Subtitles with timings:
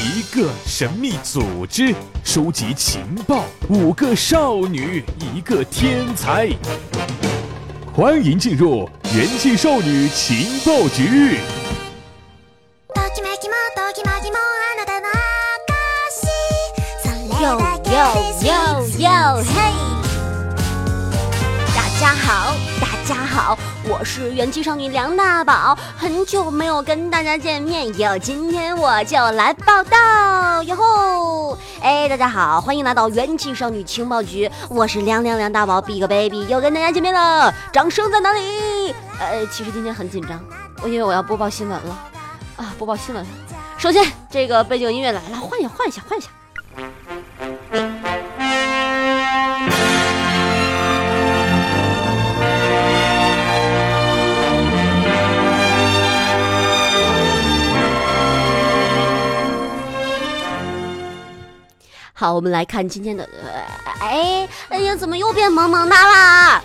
[0.00, 1.94] 一个神秘组织，
[2.24, 6.48] 收集情报；五个少女，一个天才。
[7.92, 11.38] 欢迎进入元气少女情报局。
[17.42, 17.96] 哟哟
[18.42, 18.52] 哟
[18.98, 19.08] 哟
[19.42, 19.54] 嘿！
[21.74, 23.58] 大家好，大大家好，
[23.88, 31.58] 我是元气少女梁大宝，很久没有跟大家见面，哟，今天我就来报道哟吼！
[31.82, 38.94] 哎，大家好，欢迎来到元气少女情报局，我是梁梁梁大宝，Big Baby，又跟大家见面了，掌声在哪里？
[39.18, 40.40] 呃，其实今天很紧张，
[40.80, 41.98] 我因为我要播报新闻了
[42.58, 43.26] 啊，播报新闻。
[43.76, 46.28] 首先，这个背景音乐来了，换一下，换一下，换一下。
[62.20, 63.26] 好，我们来看今天的，
[63.98, 66.62] 哎，哎呀，怎么又变萌萌哒啦？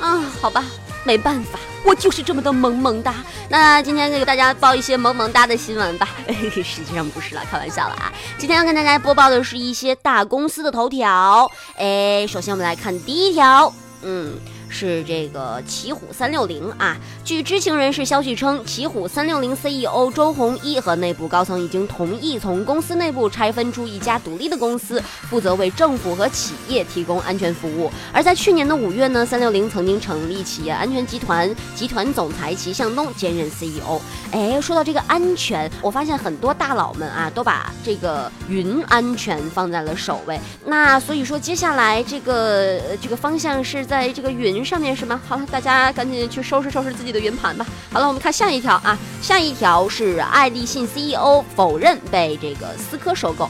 [0.00, 0.64] 啊，好吧，
[1.04, 3.16] 没办法，我就是这么的萌萌哒。
[3.50, 8.10] 那今天给大家报一些萌萌哒的新闻吧， 实际上不是啦，开玩笑了啊。
[8.38, 11.52] 今天要跟大家播报的是一些大公司的头条。
[11.76, 14.32] 哎，首先我们来看第一条，嗯。
[14.74, 16.96] 是这个奇虎三六零啊。
[17.24, 25.00] 据知情人士消息称，奇虎三六零 CEO 周鸿祎和内部高层已经同意从公司内部拆分出一家独立的公司，
[25.30, 27.88] 负责为政府和企业提供安全服务。
[28.12, 34.00] 而在去年的五月呢，三六零曾经成立企业安全集团，集团总裁齐向东兼任 CEO。
[34.32, 40.36] 哎，说到这个安全，我发现很多大佬们啊，都把这个云安全放在了首位。
[40.66, 44.63] 那所以说，接下来这个这个方向是在这个云。
[44.64, 45.20] 上面是吗？
[45.28, 47.66] 好了，大家赶紧去收拾收拾自己的云盘吧。
[47.92, 53.48] 好了，我们看下一条啊，下一条是爱立信 CEO 否认被这个思科收购。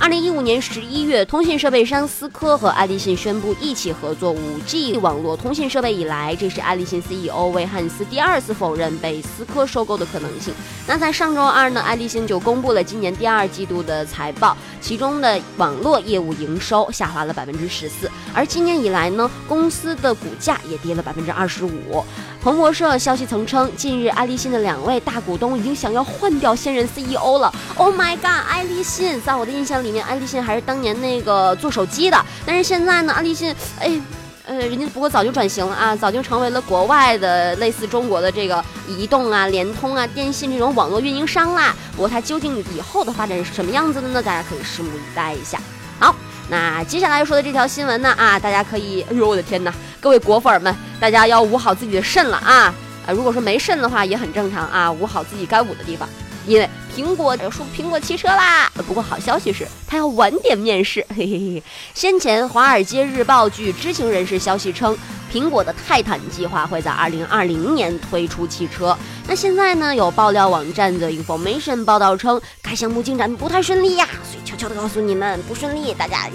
[0.00, 10.54] 二零一五年十一月，通信设备商思科和爱立信宣布一起合作五 G 网络通信设备以来，这是爱立信 CEO 魏汉斯第二次否认被思科收购的可能性。
[10.86, 22.02] 那在上周二呢，爱立信就公布了今年第二季度的财报，其中的网络业务营收下滑了百分之十四，而今年以来呢，公司的股价也跌了百分之二十五。
[22.42, 27.52] 彭博社消息曾称，近日爱立信的两位大股东已经想要换掉现任 CEO 了。
[27.76, 34.00] Oh my god，爱立信，在我的印象里面，爱立信还是当年那个做手机的，但是现在呢，爱立信，哎，
[34.44, 41.74] 呃，人家不过早就转型了啊，早就成为了国外的类似中国的这个移动啊、联通啊、电信这种网络运营商啦。
[41.96, 44.22] 不过它究竟以后的发展是什么样子的呢？
[44.22, 45.60] 大家可以拭目以待一下。
[45.98, 46.14] 好。
[46.48, 52.74] 那接下来要说的这条新闻呢啊，大家可以，哎呦我的天哪，各位果粉们，大家要捂好自己的肾了啊
[53.06, 53.12] 啊！
[53.12, 56.08] 如果说没肾的话也很正常啊，捂好自己该捂的地方，
[56.50, 58.68] 因为苹果要出苹果汽车啦。
[58.86, 61.62] 不过好消息是，它要晚点面世，嘿嘿嘿。
[61.94, 64.98] 先前《华尔街日报》据知情人士消息称。
[65.32, 68.98] 苹果的泰坦计划会在二零二零年推出汽车。
[69.28, 69.94] 那现在呢？
[69.94, 76.28] 有爆料网站的 Information 报道称，该项目进展不太顺利呀，所以悄悄的告诉你们，不顺利，大家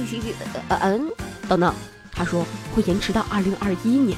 [0.69, 1.11] 呃嗯
[1.49, 1.75] 等等，
[2.13, 4.17] 他说会延迟到二零二一年，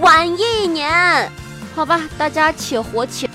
[0.00, 1.30] 晚一年，
[1.76, 3.30] 好吧，大家且活且。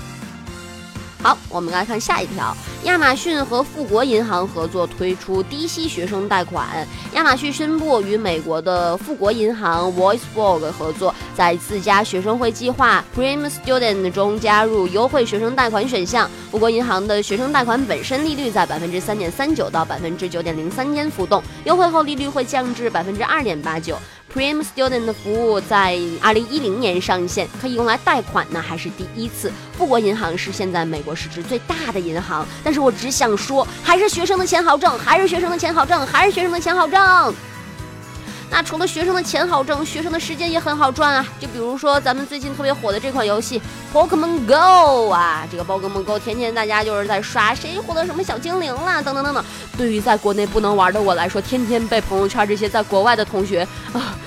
[1.24, 2.56] 好，我们来看下一条。
[2.86, 6.68] 亚马逊和富国银行合作推出低息学生贷款。
[7.14, 16.28] 亚马逊宣布与美国的富国银行 Voiceborg 合作，在自家学生会计划 Prime Student 中加入优惠学生贷款选项。
[16.50, 23.96] 富国银行的学生贷款本身利率在百分之三点三九到百分之九点零三间浮动，优惠后利率会降至百分之二点八九。
[24.34, 29.52] Prime Student 的服务在二零一零年上线，可以用来贷款呢，还是第一次？
[29.78, 37.36] 富国银行是现在美国市值最大的银行，但是我只想说，还是学生的钱好挣，还是学生的钱好挣，还是学生的钱好挣。
[38.54, 41.26] 那除了学生的钱好挣，学生的时间也很好赚啊！
[41.40, 43.58] 就比如说咱们最近特别火的这款游戏
[43.98, 49.42] 《Pokémon Go》啊，这个《Pokemon Go》天天大家就是在刷，谁获得什么小精灵啦，等等等等。
[49.78, 54.18] 对于在国内不能玩的我来说，天天被朋友圈这些在国外的同学啊，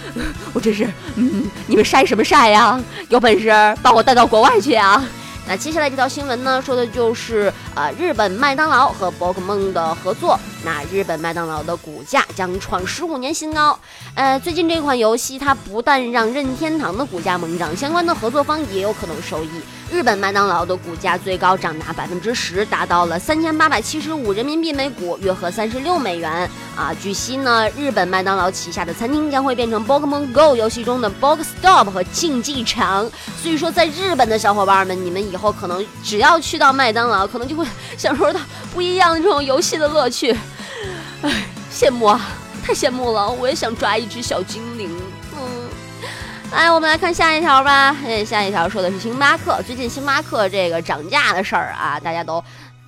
[0.54, 2.82] 我真是，嗯，你们晒什么晒呀？
[3.10, 5.04] 有本事把我带到国外去啊！
[5.46, 10.40] 那接下来这条新闻呢，说的就是呃日本麦当劳和宝可梦的合作。
[10.64, 13.78] 那日本麦当劳的股价将创十五年新高。
[14.14, 19.48] 呃，最近这款游戏它不但让任天堂的股价猛涨，相关的合作方也有可能受益。
[19.92, 26.50] 日本麦当劳的股价最高涨达百分之十，达到了三千八百七十五人民币每股，约合三十六美元。
[26.74, 33.08] 啊，据悉呢，日本麦当劳旗下的餐厅将会变成《Pokemon Go》游戏中的 Box Stop 和竞技场。
[33.40, 37.64] 所以说，在日本的小伙伴们，你们以后可能只要去到麦当劳，可能就会
[37.96, 38.40] 享受到
[38.72, 40.34] 不一样的这种游戏的乐趣。
[41.22, 42.20] 哎， 羡慕啊，
[42.64, 43.28] 太羡慕了！
[43.30, 44.90] 我也想抓一只小精灵。
[45.36, 45.68] 嗯，
[46.52, 47.96] 哎，我们来看下一条吧。
[48.04, 52.42] 哎，下一条说的是星巴克，最近星巴克这个涨价的事儿啊，大家都，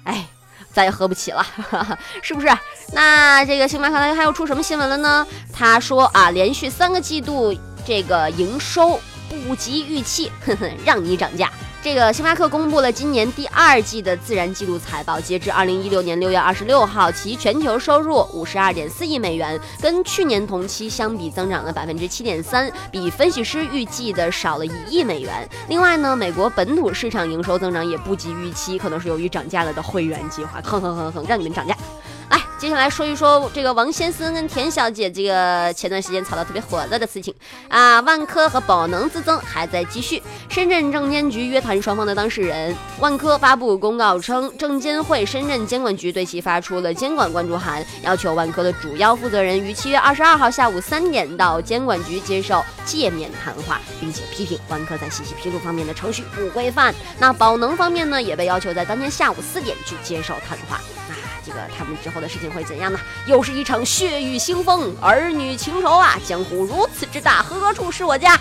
[0.04, 0.26] 哎，
[0.72, 1.46] 再也喝不起了，
[2.22, 2.48] 是不是？
[2.92, 5.26] 那这个星巴克它又出什么新闻了呢？
[5.52, 7.54] 他说啊，连续三个季度
[7.86, 9.00] 这个营收
[9.46, 11.50] 不及预期，呵呵，让你涨价。
[11.86, 25.48] 这个星巴克公布了今年第二季的自然季度财报，截至二零一六年六月二十六号，其全球收入五十二点四亿美元，跟去年同期相比增长了百分之七点三，比分析师预计的少了一亿美元。
[25.68, 31.76] 另外呢，美国本土市场营收增长也不及预期，可能是由于涨价了的会员计划，哼哼哼哼，让你们涨价。
[32.58, 37.34] 接下来说一说这个王先生跟田小姐这个前段时间吵得特别火热的事情
[37.68, 38.00] 啊。
[38.00, 40.22] 万科和宝能之争还在继续。
[40.48, 56.94] 深圳证监局约谈双方的当事人，万科发布公告称，证监会深圳监管局对其发出了监管关注函，要求万科的主要负责人于七月二十二号下午三点到监管局接受界面谈话，并且批评万科在信息披露方面的程序不规范。
[57.18, 60.80] 那宝能方面呢，也被要求在当天下午四点去接受谈话。
[61.46, 62.98] 这个他们之后的事情会怎样呢？
[63.26, 66.18] 又是一场血雨腥风，儿女情仇啊！
[66.26, 68.36] 江湖如此之大，何处是我家？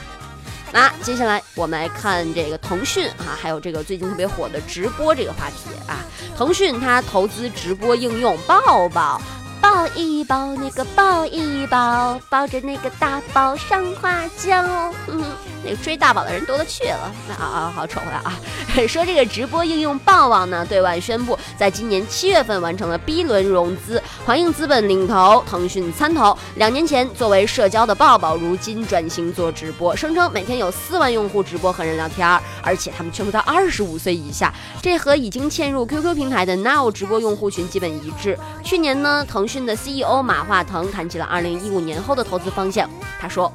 [0.72, 6.04] 那接下来我们来看这个腾讯啊，还有这个最近特别火的直播这个话题啊。
[6.36, 9.22] 腾讯它投资直播应用抱抱。
[9.66, 14.62] 抱一抱那个抱一抱，抱着那个大宝上花轿。
[15.08, 15.24] 嗯，
[15.64, 17.12] 那个追大宝的人多了去了。
[17.28, 18.38] 那啊啊，好丑了啊！
[18.88, 26.38] 说这个直播应用抱抱呢，对外宣布，在今年七月份完成了 B 轮融资，华映资本领投，腾讯参投。
[26.58, 38.38] 两年前作为社交的抱抱，如今转型做直播，声称每天有四万用户直播和人聊天，而且他们全部到二十五岁以下，这和已经嵌入 QQ 平台的 Now 直播用户群基本一致。
[38.64, 39.55] 去年呢，腾讯。
[39.56, 42.90] 讯的 CEO 马化腾谈起了二零一五年后的投资方向。
[43.22, 43.50] 他说：“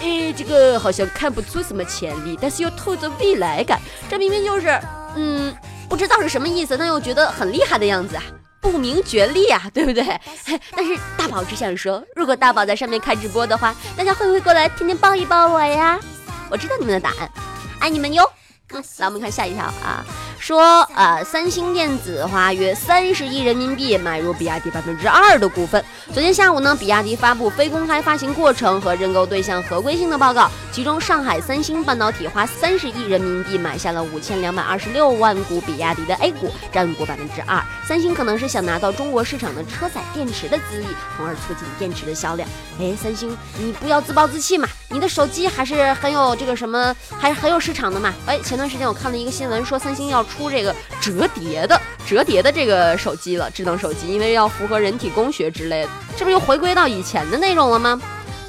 [0.00, 3.78] 诶，这个好像看不出什么潜力，但是又透着未来感。
[4.08, 4.80] 这明明就是……
[5.14, 5.54] 嗯，
[5.90, 8.22] 不知道是什么意思，但又觉得很厉害的样子啊，
[8.62, 10.02] 不明觉厉啊，对不对？
[10.74, 16.00] 但是大宝只想说，如果大宝在上面开直播的话，大家会不会过来天天抱一抱我呀？
[16.48, 17.30] 我知道你们的答案，
[17.78, 18.24] 爱你们哟。
[18.70, 20.02] 来，我们看下一条啊。”
[20.46, 25.84] 说，呃，三星电子花约三十亿人民币买入比亚迪百分之二的股份。
[26.14, 37.60] 昨天下午呢，比亚迪发布非公开发行过程和认购对象合规性的报告，其中上海三星半导体花三十亿人民币买下了五千两百二十六万股比亚迪的 A 股，占股百分之二。
[37.84, 42.48] 三星可能是想拿到中国市场的车载电池的资历，从而促进电池的销量。
[42.78, 48.14] 哎，三星，你不要自暴自弃嘛，你的手机还是很有这个什么，还是很有市场的嘛。
[48.26, 58.00] 哎，前段时间我看了一个新闻，说三星要出出这个折叠的折叠的这个手机了，智能手机，因为要符合人体工学之类的，这不又回归到以前的那种了吗？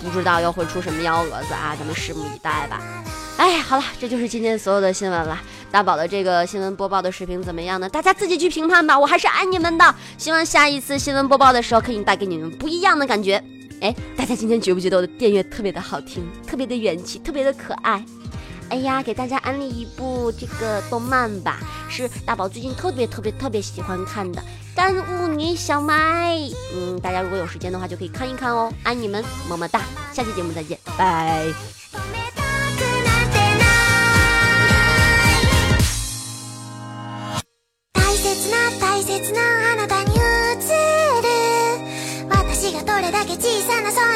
[0.04, 2.80] 不知道又会出什么幺蛾子啊，咱们拭目以待吧。
[3.38, 5.40] 哎，好了，这就是今天所有的新闻了。
[5.70, 7.90] 大宝的这个新闻播报的视频怎么样呢？
[7.90, 9.96] 大家自己去评判吧，我还是爱你们的。
[10.18, 13.44] 希望下一次新闻播报的时候，可以带给你们不一样的感觉。
[13.82, 18.04] 哎，大家今天觉不觉得我的电乐特别的好听，特别的元气，特别的可爱？
[18.69, 21.59] 哎呀，给大家安利一部这个动漫吧，
[21.89, 24.41] 是大宝最近特别特别特别喜欢看的《
[24.75, 26.35] 干物女小麦》。
[26.75, 28.73] 嗯，大家如果有时间的话，就可以看一看哦。
[28.83, 29.83] 爱你们，么么哒！
[30.13, 31.53] 下期节目再见，拜。
[38.81, 39.41] 大切な
[39.73, 40.19] あなたに映
[41.23, 41.29] る
[42.31, 44.16] 私がどれだけ小さな存